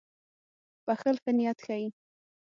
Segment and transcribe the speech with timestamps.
[0.85, 1.87] •بښل ښه نیت ښيي.